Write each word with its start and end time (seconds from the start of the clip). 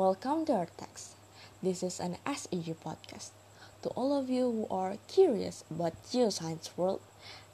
Welcome 0.00 0.48
to 0.48 0.56
our 0.56 0.70
text. 0.80 1.12
This 1.60 1.84
is 1.84 2.00
an 2.00 2.16
SEG 2.24 2.72
podcast. 2.80 3.36
To 3.84 3.92
all 3.92 4.16
of 4.16 4.32
you 4.32 4.48
who 4.48 4.64
are 4.72 4.96
curious 5.04 5.60
about 5.68 5.92
geoscience 6.08 6.72
world, 6.72 7.04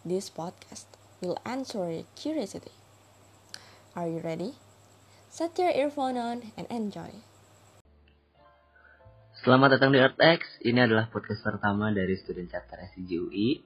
this 0.06 0.30
podcast 0.30 0.86
will 1.18 1.43
answer 1.43 1.90
your 1.90 2.06
curiosity. 2.14 2.70
Are 3.98 4.06
you 4.06 4.22
ready? 4.22 4.54
Set 5.26 5.58
your 5.58 5.74
earphone 5.74 6.14
on 6.14 6.54
and 6.54 6.70
enjoy. 6.70 7.18
Selamat 9.42 9.82
datang 9.82 9.90
di 9.90 9.98
EarthX. 9.98 10.62
Ini 10.62 10.86
adalah 10.86 11.10
podcast 11.10 11.42
pertama 11.42 11.90
dari 11.90 12.14
student 12.14 12.46
chapter 12.46 12.78
SEG 12.94 13.10
UI. 13.26 13.58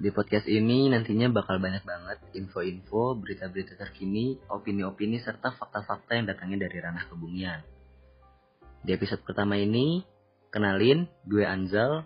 Di 0.00 0.08
podcast 0.08 0.48
ini 0.48 0.88
nantinya 0.88 1.28
bakal 1.28 1.60
banyak 1.60 1.84
banget 1.84 2.24
info-info, 2.32 3.20
berita-berita 3.20 3.76
terkini, 3.76 4.40
opini-opini, 4.48 5.20
serta 5.20 5.52
fakta-fakta 5.52 6.16
yang 6.16 6.24
datangnya 6.24 6.64
dari 6.64 6.80
ranah 6.80 7.04
kebumian. 7.12 7.73
Di 8.84 8.92
episode 8.92 9.24
pertama 9.24 9.56
ini, 9.56 10.04
kenalin, 10.52 11.08
gue 11.24 11.40
Anzal. 11.40 12.04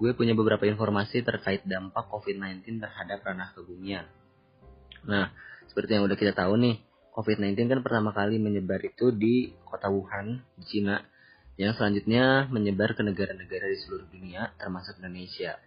Gue 0.00 0.16
punya 0.16 0.32
beberapa 0.32 0.64
informasi 0.64 1.20
terkait 1.20 1.68
dampak 1.68 2.08
COVID-19 2.08 2.80
terhadap 2.80 3.20
ranah 3.28 3.52
kebumian. 3.52 4.08
Nah, 5.04 5.28
seperti 5.68 6.00
yang 6.00 6.08
udah 6.08 6.16
kita 6.16 6.32
tahu 6.32 6.56
nih, 6.56 6.80
COVID-19 7.12 7.68
kan 7.68 7.80
pertama 7.84 8.16
kali 8.16 8.40
menyebar 8.40 8.80
itu 8.80 9.12
di 9.12 9.52
kota 9.68 9.92
Wuhan, 9.92 10.40
di 10.56 10.64
Cina, 10.64 11.04
yang 11.60 11.76
selanjutnya 11.76 12.48
menyebar 12.48 12.96
ke 12.96 13.04
negara-negara 13.04 13.68
di 13.68 13.78
seluruh 13.84 14.08
dunia, 14.08 14.56
termasuk 14.56 14.96
Indonesia. 15.04 15.60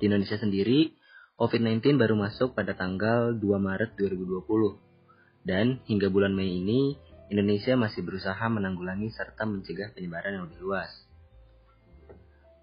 Di 0.00 0.08
Indonesia 0.08 0.40
sendiri, 0.40 0.96
COVID-19 1.36 2.00
baru 2.00 2.16
masuk 2.16 2.56
pada 2.56 2.72
tanggal 2.72 3.36
2 3.36 3.44
Maret 3.60 4.00
2020. 4.00 5.44
Dan 5.44 5.84
hingga 5.84 6.08
bulan 6.08 6.32
Mei 6.32 6.56
ini, 6.56 6.96
Indonesia 7.32 7.72
masih 7.80 8.04
berusaha 8.04 8.44
menanggulangi 8.52 9.08
serta 9.08 9.48
mencegah 9.48 9.96
penyebaran 9.96 10.36
yang 10.36 10.44
lebih 10.52 10.60
luas. 10.60 10.92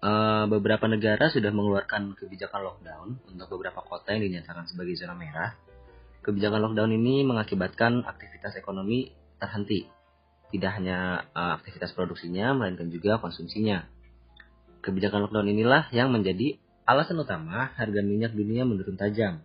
Uh, 0.00 0.46
beberapa 0.46 0.86
negara 0.86 1.26
sudah 1.28 1.50
mengeluarkan 1.50 2.14
kebijakan 2.14 2.62
lockdown 2.62 3.18
untuk 3.34 3.50
beberapa 3.58 3.82
kota 3.82 4.14
yang 4.14 4.30
dinyatakan 4.30 4.70
sebagai 4.70 4.94
zona 4.94 5.18
merah. 5.18 5.58
Kebijakan 6.22 6.62
lockdown 6.62 6.94
ini 6.94 7.26
mengakibatkan 7.26 8.06
aktivitas 8.06 8.54
ekonomi 8.62 9.10
terhenti. 9.42 9.90
Tidak 10.54 10.70
hanya 10.70 11.26
uh, 11.34 11.58
aktivitas 11.58 11.90
produksinya, 11.90 12.54
melainkan 12.54 12.94
juga 12.94 13.18
konsumsinya. 13.18 13.90
Kebijakan 14.86 15.26
lockdown 15.26 15.50
inilah 15.50 15.90
yang 15.90 16.14
menjadi 16.14 16.62
alasan 16.86 17.18
utama 17.18 17.74
harga 17.74 18.00
minyak 18.06 18.38
dunia 18.38 18.62
menurun 18.62 18.94
tajam. 18.94 19.42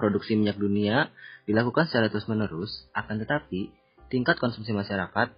Produksi 0.00 0.32
minyak 0.32 0.56
dunia 0.56 1.12
dilakukan 1.44 1.92
secara 1.92 2.08
terus-menerus, 2.08 2.88
akan 2.96 3.20
tetapi 3.20 3.79
tingkat 4.10 4.36
konsumsi 4.42 4.74
masyarakat 4.74 5.32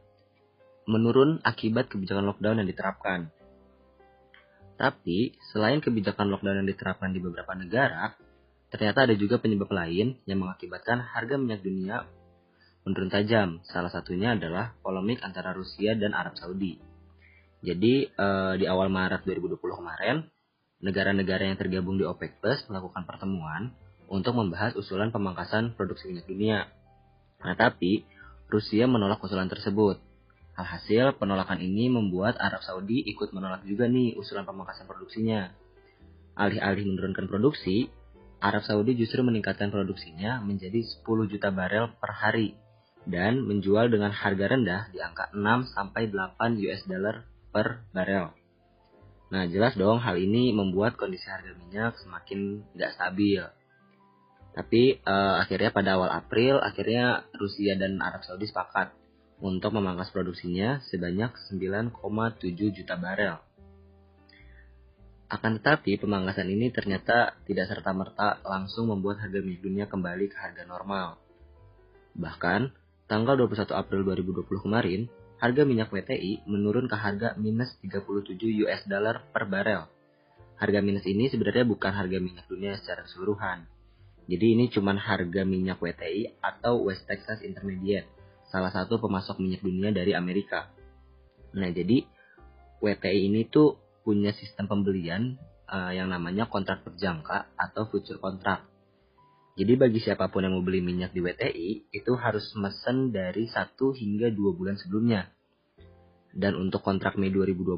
menurun 0.89 1.39
akibat 1.45 1.93
kebijakan 1.93 2.27
lockdown 2.27 2.65
yang 2.65 2.69
diterapkan. 2.69 3.31
Tapi, 4.81 5.37
selain 5.55 5.79
kebijakan 5.79 6.33
lockdown 6.33 6.65
yang 6.65 6.69
diterapkan 6.69 7.15
di 7.15 7.23
beberapa 7.23 7.55
negara, 7.55 8.17
ternyata 8.73 9.07
ada 9.07 9.15
juga 9.15 9.39
penyebab 9.39 9.71
lain 9.71 10.19
yang 10.27 10.43
mengakibatkan 10.43 10.99
harga 10.99 11.39
minyak 11.39 11.63
dunia 11.63 12.03
menurun 12.83 13.13
tajam. 13.13 13.63
Salah 13.69 13.93
satunya 13.93 14.35
adalah 14.35 14.75
polemik 14.83 15.23
antara 15.23 15.55
Rusia 15.55 15.95
dan 15.95 16.17
Arab 16.17 16.35
Saudi. 16.35 16.81
Jadi, 17.63 18.11
eh, 18.11 18.55
di 18.59 18.67
awal 18.67 18.91
Maret 18.91 19.23
2020 19.23 19.79
kemarin, 19.79 20.27
negara-negara 20.83 21.47
yang 21.47 21.55
tergabung 21.55 21.95
di 21.95 22.03
OPEC 22.03 22.43
Plus 22.43 22.59
melakukan 22.67 23.07
pertemuan 23.07 23.71
untuk 24.11 24.35
membahas 24.35 24.75
usulan 24.75 25.15
pemangkasan 25.15 25.79
produksi 25.79 26.11
minyak 26.11 26.27
dunia. 26.27 26.59
Nah, 27.47 27.55
tapi 27.55 28.03
Rusia 28.53 28.85
menolak 28.85 29.25
usulan 29.25 29.49
tersebut. 29.49 29.97
Alhasil, 30.53 31.17
penolakan 31.17 31.65
ini 31.65 31.89
membuat 31.89 32.37
Arab 32.37 32.61
Saudi 32.61 33.01
ikut 33.09 33.33
menolak 33.33 33.65
juga 33.65 33.89
nih 33.89 34.21
usulan 34.21 34.45
pemangkasan 34.45 34.85
produksinya. 34.85 35.49
Alih-alih 36.37 36.85
menurunkan 36.85 37.25
produksi, 37.25 37.89
Arab 38.45 38.61
Saudi 38.69 38.93
justru 38.93 39.25
meningkatkan 39.25 39.73
produksinya 39.73 40.45
menjadi 40.45 40.85
10 40.85 41.33
juta 41.33 41.49
barel 41.49 41.97
per 41.97 42.13
hari 42.13 42.53
dan 43.09 43.41
menjual 43.41 43.89
dengan 43.89 44.13
harga 44.13 44.45
rendah 44.53 44.93
di 44.93 45.01
angka 45.01 45.33
6 45.33 45.73
sampai 45.73 46.13
8 46.13 46.61
US 46.61 46.83
dollar 46.85 47.25
per 47.49 47.89
barel. 47.97 48.35
Nah, 49.33 49.49
jelas 49.49 49.73
dong 49.81 49.97
hal 50.05 50.21
ini 50.21 50.53
membuat 50.53 51.01
kondisi 51.01 51.25
harga 51.25 51.57
minyak 51.57 51.97
semakin 52.05 52.61
nggak 52.77 52.93
stabil. 53.01 53.41
Tapi 54.53 55.01
uh, 55.01 55.41
akhirnya 55.41 55.73
pada 55.73 55.97
awal 55.97 56.13
April, 56.13 56.61
akhirnya 56.61 57.25
Rusia 57.33 57.73
dan 57.81 57.97
Arab 58.05 58.21
Saudi 58.29 58.45
sepakat 58.45 58.93
untuk 59.41 59.73
memangkas 59.75 60.13
produksinya 60.13 60.85
sebanyak 60.93 61.33
9,7 61.51 61.97
juta 62.77 62.95
barel. 63.01 63.41
Akan 65.33 65.57
tetapi, 65.57 65.97
pemangkasan 65.97 66.45
ini 66.53 66.69
ternyata 66.69 67.41
tidak 67.49 67.73
serta-merta 67.73 68.45
langsung 68.45 68.93
membuat 68.93 69.25
harga 69.25 69.41
minyak 69.41 69.65
dunia 69.65 69.85
kembali 69.89 70.29
ke 70.29 70.37
harga 70.37 70.69
normal. 70.69 71.17
Bahkan, 72.13 72.69
tanggal 73.09 73.41
21 73.41 73.73
April 73.73 74.05
2020 74.05 74.45
kemarin, 74.69 75.09
harga 75.41 75.65
minyak 75.65 75.89
WTI 75.89 76.45
menurun 76.45 76.85
ke 76.85 76.97
harga 77.01 77.33
minus 77.41 77.73
37 77.81 78.37
US 78.69 78.85
dollar 78.85 79.25
per 79.33 79.49
barel. 79.49 79.89
Harga 80.61 80.79
minus 80.85 81.09
ini 81.09 81.33
sebenarnya 81.33 81.65
bukan 81.65 81.97
harga 81.97 82.21
minyak 82.21 82.45
dunia 82.47 82.77
secara 82.77 83.09
keseluruhan. 83.09 83.72
Jadi 84.31 84.47
ini 84.55 84.71
cuma 84.71 84.95
harga 84.95 85.43
minyak 85.43 85.83
WTI 85.83 86.39
atau 86.39 86.87
West 86.87 87.11
Texas 87.11 87.43
Intermediate 87.43 88.07
salah 88.53 88.71
satu 88.71 89.01
pemasok 89.01 89.41
minyak 89.41 89.65
dunia 89.65 89.91
dari 89.91 90.13
Amerika. 90.13 90.69
Nah, 91.57 91.73
jadi 91.73 92.05
WTI 92.85 93.33
ini 93.33 93.49
tuh 93.49 93.81
punya 94.05 94.35
sistem 94.37 94.69
pembelian 94.69 95.41
uh, 95.71 95.91
yang 95.91 96.13
namanya 96.13 96.47
kontrak 96.51 96.85
berjangka 96.85 97.49
atau 97.57 97.89
future 97.89 98.21
contract. 98.21 98.69
Jadi 99.53 99.73
bagi 99.77 100.01
siapa 100.01 100.33
pun 100.33 100.45
yang 100.49 100.57
mau 100.57 100.65
beli 100.65 100.81
minyak 100.81 101.13
di 101.13 101.21
WTI, 101.21 101.93
itu 101.93 102.13
harus 102.17 102.57
mesen 102.57 103.13
dari 103.13 103.45
1 103.49 103.77
hingga 103.77 104.33
2 104.33 104.59
bulan 104.59 104.81
sebelumnya. 104.81 105.29
Dan 106.33 106.57
untuk 106.57 106.81
kontrak 106.81 107.21
Mei 107.21 107.29
2020, 107.29 107.77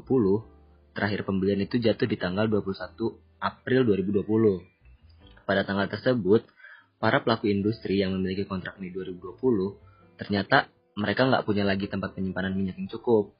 terakhir 0.95 1.27
pembelian 1.27 1.59
itu 1.59 1.75
jatuh 1.75 2.07
di 2.07 2.15
tanggal 2.15 2.47
21 2.47 3.43
April 3.43 3.81
2020. 3.91 4.74
Pada 5.45 5.61
tanggal 5.63 5.87
tersebut, 5.87 6.45
para 6.97 7.21
pelaku 7.21 7.47
industri 7.47 8.01
yang 8.01 8.17
memiliki 8.17 8.49
kontrak 8.49 8.81
Mei 8.81 8.89
2020 8.89 9.85
Ternyata 10.15 10.71
mereka 10.95 11.27
nggak 11.27 11.43
punya 11.43 11.67
lagi 11.67 11.91
tempat 11.91 12.15
penyimpanan 12.15 12.55
minyak 12.55 12.79
yang 12.79 12.87
cukup. 12.87 13.35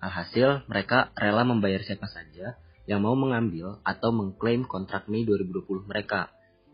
Alhasil, 0.00 0.64
mereka 0.70 1.12
rela 1.18 1.44
membayar 1.44 1.82
siapa 1.82 2.06
saja 2.08 2.56
yang 2.88 3.04
mau 3.04 3.12
mengambil 3.18 3.82
atau 3.84 4.14
mengklaim 4.14 4.64
kontrak 4.64 5.10
Mei 5.10 5.26
2020 5.26 5.90
mereka. 5.90 6.30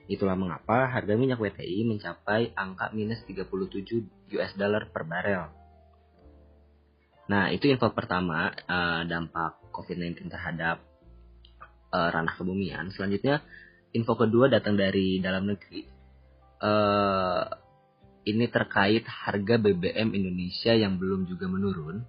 Itulah 0.07 0.39
mengapa 0.39 0.87
harga 0.87 1.19
minyak 1.19 1.43
WTI 1.43 1.83
mencapai 1.83 2.55
angka 2.55 2.95
minus 2.95 3.27
37 3.27 4.07
US 4.39 4.53
dollar 4.55 4.87
per 4.93 5.03
barel. 5.03 5.51
Nah, 7.27 7.51
itu 7.51 7.67
info 7.67 7.91
pertama 7.91 8.55
uh, 8.71 9.03
dampak 9.03 9.59
COVID-19 9.75 10.31
terhadap 10.31 10.79
uh, 11.91 12.09
ranah 12.15 12.39
kebumian. 12.39 12.95
Selanjutnya, 12.95 13.43
info 13.95 14.19
kedua 14.19 14.51
datang 14.51 14.75
dari 14.75 15.21
dalam 15.23 15.47
negeri. 15.47 15.87
Uh, 16.57 17.45
ini 18.27 18.51
terkait 18.51 19.07
harga 19.07 19.55
BBM 19.61 20.11
Indonesia 20.17 20.75
yang 20.75 20.99
belum 20.99 21.31
juga 21.31 21.47
menurun, 21.47 22.03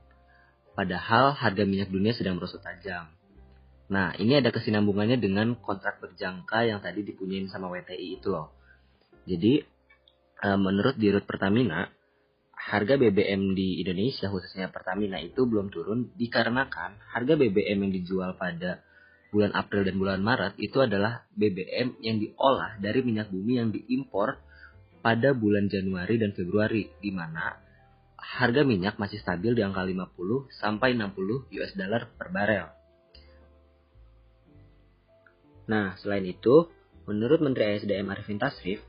padahal 0.73 1.37
harga 1.37 1.61
minyak 1.67 1.93
dunia 1.93 2.15
sedang 2.17 2.41
merosot 2.41 2.63
tajam. 2.65 3.11
Nah, 3.87 4.17
ini 4.19 4.41
ada 4.41 4.51
kesinambungannya 4.51 5.21
dengan 5.21 5.55
kontrak 5.61 6.01
berjangka 6.03 6.65
yang 6.67 6.81
tadi 6.81 7.05
dipunyain 7.07 7.47
sama 7.47 7.71
WTI 7.71 8.19
itu 8.19 8.33
loh. 8.33 8.51
Jadi, 9.23 9.63
eh, 10.43 10.59
menurut 10.59 10.99
Dirut 10.99 11.23
Pertamina, 11.23 11.87
harga 12.67 12.99
BBM 12.99 13.55
di 13.55 13.79
Indonesia 13.79 14.27
khususnya 14.27 14.67
Pertamina 14.67 15.23
itu 15.23 15.47
belum 15.47 15.71
turun 15.71 16.11
dikarenakan 16.19 16.99
harga 17.15 17.33
BBM 17.39 17.87
yang 17.87 17.93
dijual 17.95 18.35
pada 18.35 18.83
bulan 19.29 19.51
April 19.53 19.83
dan 19.83 19.95
bulan 19.99 20.19
Maret 20.23 20.55
itu 20.59 20.79
adalah 20.79 21.27
BBM 21.35 21.99
yang 21.99 22.17
diolah 22.17 22.79
dari 22.79 23.03
minyak 23.03 23.27
bumi 23.27 23.53
yang 23.59 23.69
diimpor 23.75 24.39
pada 25.03 25.31
bulan 25.31 25.67
Januari 25.71 26.19
dan 26.19 26.35
Februari, 26.35 26.89
di 26.99 27.11
mana 27.15 27.55
harga 28.17 28.61
minyak 28.67 28.99
masih 28.99 29.23
stabil 29.23 29.55
di 29.55 29.63
angka 29.63 29.85
50 29.85 30.51
sampai 30.51 30.97
60 30.97 31.47
US 31.53 31.71
dollar 31.77 32.11
per 32.11 32.27
barel. 32.33 32.67
Nah, 35.67 35.95
selain 35.99 36.23
itu, 36.23 36.67
menurut 37.07 37.43
Menteri 37.43 37.75
ESDM 37.75 38.07
Arifin 38.07 38.39
Tasrif, 38.39 38.79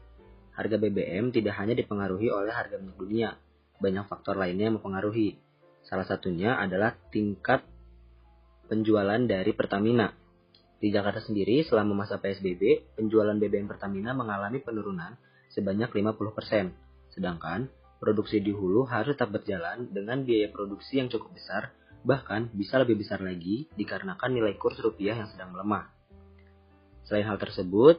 harga 0.55 0.77
BBM 0.79 1.35
tidak 1.35 1.59
hanya 1.59 1.75
dipengaruhi 1.75 2.31
oleh 2.31 2.55
harga 2.55 2.79
minyak 2.79 2.99
dunia, 2.99 3.31
banyak 3.79 4.07
faktor 4.07 4.39
lainnya 4.39 4.71
yang 4.71 4.79
mempengaruhi. 4.79 5.39
Salah 5.87 6.07
satunya 6.07 6.59
adalah 6.59 6.95
tingkat 7.11 7.63
penjualan 8.67 9.23
dari 9.23 9.51
Pertamina. 9.55 10.13
Di 10.79 10.95
Jakarta 10.95 11.19
sendiri, 11.19 11.67
selama 11.67 12.07
masa 12.07 12.23
PSBB, 12.23 12.95
penjualan 12.95 13.35
BBM 13.35 13.67
Pertamina 13.67 14.15
mengalami 14.15 14.63
penurunan 14.63 15.19
sebanyak 15.51 15.91
50%. 15.91 16.71
Sedangkan 17.11 17.67
produksi 17.99 18.39
di 18.39 18.55
hulu 18.55 18.87
harus 18.87 19.19
tetap 19.19 19.35
berjalan 19.35 19.91
dengan 19.91 20.23
biaya 20.23 20.47
produksi 20.55 21.03
yang 21.03 21.11
cukup 21.11 21.35
besar, 21.35 21.75
bahkan 22.07 22.47
bisa 22.55 22.79
lebih 22.79 23.03
besar 23.03 23.19
lagi 23.19 23.67
dikarenakan 23.75 24.31
nilai 24.31 24.55
kurs 24.55 24.79
rupiah 24.79 25.19
yang 25.19 25.27
sedang 25.27 25.51
melemah. 25.51 25.91
Selain 27.03 27.27
hal 27.27 27.43
tersebut, 27.43 27.99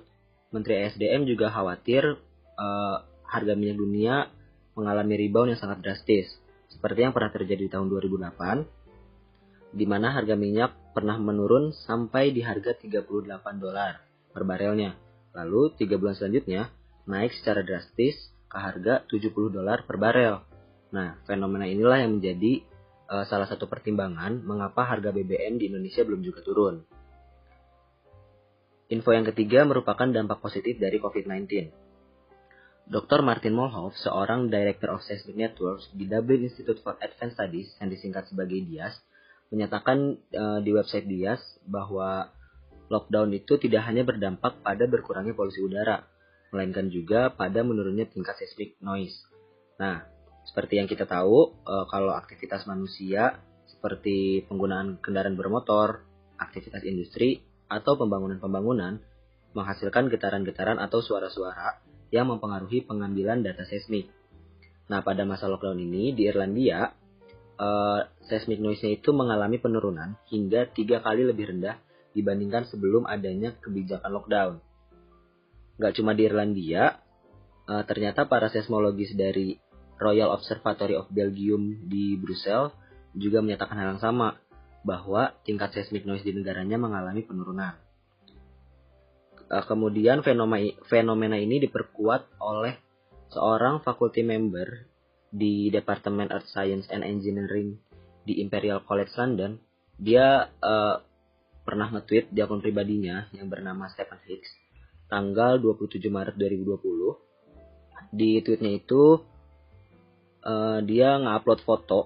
Menteri 0.55 0.79
ESDM 0.87 1.27
juga 1.27 1.51
khawatir 1.51 2.15
uh, 2.55 2.97
harga 3.27 3.53
minyak 3.59 3.77
dunia 3.77 4.15
mengalami 4.73 5.19
rebound 5.19 5.51
yang 5.51 5.59
sangat 5.59 5.83
drastis, 5.83 6.31
seperti 6.71 7.03
yang 7.03 7.11
pernah 7.11 7.27
terjadi 7.27 7.67
di 7.67 7.71
tahun 7.75 7.91
2008, 7.91 8.78
di 9.69 9.85
mana 9.85 10.13
harga 10.13 10.33
minyak 10.33 10.93
pernah 10.93 11.17
menurun 11.21 11.71
sampai 11.71 12.33
di 12.33 12.41
harga 12.41 12.73
38 12.73 13.05
dolar 13.61 14.01
per 14.33 14.43
barelnya. 14.45 14.97
Lalu, 15.37 15.77
tiga 15.77 15.95
bulan 16.01 16.17
selanjutnya, 16.17 16.73
naik 17.05 17.33
secara 17.37 17.61
drastis 17.61 18.17
ke 18.49 18.57
harga 18.57 19.05
70 19.05 19.53
dolar 19.53 19.85
per 19.85 20.01
barel. 20.01 20.41
Nah, 20.89 21.21
fenomena 21.29 21.69
inilah 21.69 22.01
yang 22.01 22.17
menjadi 22.17 22.65
uh, 23.09 23.25
salah 23.29 23.45
satu 23.45 23.69
pertimbangan 23.69 24.41
mengapa 24.41 24.85
harga 24.89 25.13
BBM 25.13 25.61
di 25.61 25.69
Indonesia 25.69 26.01
belum 26.01 26.21
juga 26.25 26.41
turun. 26.41 26.81
Info 28.89 29.13
yang 29.13 29.25
ketiga 29.29 29.69
merupakan 29.69 30.09
dampak 30.09 30.41
positif 30.41 30.81
dari 30.81 30.97
COVID-19. 30.97 31.45
Dr. 32.89 33.21
Martin 33.21 33.53
Molhoff, 33.53 33.93
seorang 34.01 34.49
Director 34.49 34.97
of 34.97 35.05
Seismic 35.05 35.37
Networks 35.37 35.93
di 35.93 36.09
Dublin 36.09 36.49
Institute 36.49 36.81
for 36.81 36.97
Advanced 36.97 37.37
Studies 37.37 37.69
yang 37.77 37.93
disingkat 37.93 38.25
sebagai 38.33 38.57
DIAS, 38.65 38.97
menyatakan 39.49 40.17
uh, 40.33 40.59
di 40.61 40.71
website 40.73 41.09
DIAS 41.09 41.41
bahwa 41.65 42.29
lockdown 42.89 43.29
itu 43.33 43.57
tidak 43.61 43.85
hanya 43.85 44.01
berdampak 44.05 44.61
pada 44.65 44.85
berkurangnya 44.89 45.37
polusi 45.37 45.61
udara, 45.61 46.05
melainkan 46.49 46.89
juga 46.89 47.29
pada 47.29 47.61
menurunnya 47.61 48.09
tingkat 48.09 48.37
seismic 48.41 48.77
noise. 48.81 49.15
Nah, 49.77 50.05
seperti 50.49 50.81
yang 50.81 50.89
kita 50.89 51.05
tahu, 51.05 51.53
e, 51.61 51.73
kalau 51.87 52.17
aktivitas 52.17 52.65
manusia 52.65 53.37
seperti 53.69 54.43
penggunaan 54.49 54.97
kendaraan 54.97 55.37
bermotor, 55.37 56.01
aktivitas 56.41 56.81
industri, 56.81 57.45
atau 57.69 57.95
pembangunan-pembangunan 58.01 58.97
menghasilkan 59.53 60.09
getaran-getaran 60.09 60.81
atau 60.81 61.05
suara-suara 61.05 61.85
yang 62.09 62.25
mempengaruhi 62.33 62.89
pengambilan 62.89 63.45
data 63.45 63.61
seismik. 63.69 64.09
Nah, 64.89 65.05
pada 65.05 65.21
masa 65.29 65.45
lockdown 65.45 65.77
ini 65.77 66.17
di 66.17 66.25
Irlandia, 66.25 66.89
uh, 67.59 68.07
seismic 68.25 68.63
noise-nya 68.63 68.95
itu 68.95 69.11
mengalami 69.11 69.59
penurunan 69.59 70.15
hingga 70.31 70.71
tiga 70.71 71.03
kali 71.03 71.27
lebih 71.27 71.51
rendah 71.53 71.77
dibandingkan 72.15 72.65
sebelum 72.65 73.05
adanya 73.05 73.53
kebijakan 73.61 74.09
lockdown 74.09 74.53
nggak 75.79 75.95
cuma 75.95 76.11
di 76.11 76.27
Irlandia, 76.27 76.99
uh, 77.71 77.83
ternyata 77.87 78.27
para 78.27 78.51
seismologis 78.51 79.15
dari 79.15 79.55
Royal 79.95 80.35
Observatory 80.35 80.99
of 80.99 81.07
Belgium 81.07 81.87
di 81.87 82.19
Brussels 82.19 82.75
juga 83.15 83.39
menyatakan 83.39 83.79
hal 83.79 83.87
yang 83.95 84.03
sama, 84.03 84.35
bahwa 84.83 85.33
tingkat 85.47 85.71
seismic 85.71 86.03
noise 86.03 86.23
di 86.23 86.35
negaranya 86.35 86.75
mengalami 86.75 87.23
penurunan. 87.23 87.79
Uh, 89.49 89.63
kemudian 89.65 90.19
fenomena 90.85 91.39
ini 91.39 91.63
diperkuat 91.63 92.37
oleh 92.43 92.75
seorang 93.31 93.79
faculty 93.81 94.21
member 94.21 94.83
di 95.29 95.69
Departemen 95.69 96.33
Earth 96.33 96.49
Science 96.49 96.89
and 96.89 97.05
Engineering 97.05 97.77
di 98.25 98.41
Imperial 98.41 98.81
College 98.85 99.13
London. 99.17 99.57
Dia 99.99 100.47
uh, 100.47 100.95
pernah 101.63 101.87
nge-tweet 101.93 102.33
di 102.33 102.39
akun 102.41 102.63
pribadinya 102.63 103.29
yang 103.35 103.45
bernama 103.45 103.85
Stephen 103.93 104.17
Hicks 104.25 104.49
tanggal 105.09 105.57
27 105.61 106.01
Maret 106.09 106.37
2020 106.37 108.13
di 108.13 108.41
tweetnya 108.41 108.73
itu 108.73 109.21
uh, 110.45 110.79
dia 110.81 111.17
ngupload 111.17 111.61
foto 111.61 111.99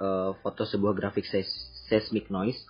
uh, 0.00 0.32
foto 0.40 0.62
sebuah 0.64 0.96
grafik 0.96 1.28
seismic 1.28 2.32
noise 2.32 2.60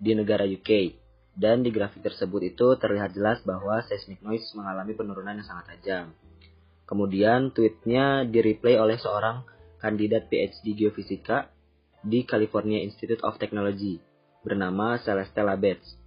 di 0.00 0.16
negara 0.16 0.44
UK 0.48 0.96
dan 1.36 1.60
di 1.60 1.72
grafik 1.72 2.04
tersebut 2.04 2.52
itu 2.52 2.66
terlihat 2.76 3.12
jelas 3.16 3.40
bahwa 3.44 3.80
seismic 3.84 4.20
noise 4.24 4.44
mengalami 4.56 4.92
penurunan 4.96 5.36
yang 5.36 5.46
sangat 5.46 5.76
tajam. 5.76 6.06
Kemudian 6.90 7.54
tweetnya 7.54 8.26
di-replay 8.26 8.74
oleh 8.74 8.98
seorang 8.98 9.46
kandidat 9.78 10.26
PhD 10.26 10.74
geofisika 10.74 11.46
di 12.02 12.26
California 12.26 12.82
Institute 12.82 13.22
of 13.22 13.38
Technology 13.38 14.02
bernama 14.42 14.98
Celeste 14.98 15.46
Labets 15.46 16.00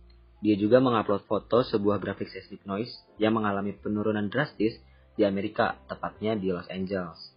dia 0.43 0.59
juga 0.59 0.83
mengupload 0.83 1.23
foto 1.23 1.63
sebuah 1.63 2.03
grafik 2.03 2.27
seismic 2.27 2.67
noise 2.67 2.91
yang 3.15 3.39
mengalami 3.39 3.71
penurunan 3.79 4.27
drastis 4.27 4.75
di 5.15 5.23
Amerika, 5.23 5.79
tepatnya 5.87 6.35
di 6.35 6.51
Los 6.51 6.67
Angeles. 6.67 7.31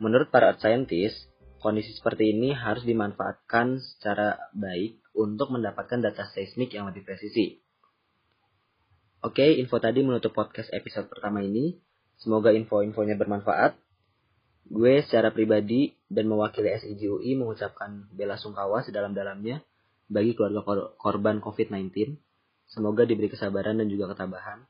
Menurut 0.00 0.32
para 0.32 0.56
earth 0.56 0.64
scientist, 0.64 1.28
kondisi 1.60 1.92
seperti 1.92 2.32
ini 2.32 2.56
harus 2.56 2.88
dimanfaatkan 2.88 3.76
secara 3.84 4.40
baik 4.56 5.04
untuk 5.12 5.52
mendapatkan 5.52 6.00
data 6.00 6.24
seismik 6.32 6.72
yang 6.72 6.88
lebih 6.88 7.04
presisi. 7.04 7.60
Oke, 9.20 9.44
info 9.60 9.76
tadi 9.76 10.00
menutup 10.00 10.32
podcast 10.32 10.72
episode 10.72 11.12
pertama 11.12 11.44
ini. 11.44 11.76
Semoga 12.18 12.50
info-infonya 12.54 13.14
bermanfaat. 13.14 13.78
Gue 14.68 15.00
secara 15.06 15.32
pribadi 15.32 15.96
dan 16.12 16.28
mewakili 16.28 16.68
SIGUI 16.74 17.38
mengucapkan 17.38 18.10
bela 18.12 18.36
sungkawa 18.36 18.84
sedalam-dalamnya 18.84 19.64
bagi 20.12 20.36
keluarga 20.36 20.60
kor 20.60 20.78
korban 21.00 21.40
COVID-19 21.40 22.20
Semoga 22.68 23.08
diberi 23.08 23.32
kesabaran 23.32 23.80
dan 23.80 23.88
juga 23.88 24.12
ketabahan. 24.12 24.68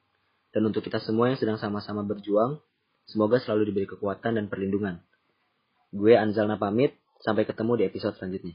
Dan 0.54 0.70
untuk 0.70 0.86
kita 0.86 1.02
semua 1.02 1.34
yang 1.34 1.38
sedang 1.38 1.58
sama-sama 1.58 2.06
berjuang, 2.06 2.62
semoga 3.10 3.42
selalu 3.42 3.74
diberi 3.74 3.86
kekuatan 3.90 4.38
dan 4.38 4.46
perlindungan. 4.46 5.02
Gue 5.90 6.14
Anzalna 6.14 6.56
pamit, 6.56 6.94
sampai 7.26 7.42
ketemu 7.42 7.82
di 7.82 7.84
episode 7.90 8.14
selanjutnya. 8.16 8.54